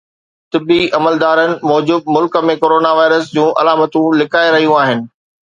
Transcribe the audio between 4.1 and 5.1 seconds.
لڪائي رهيون آهن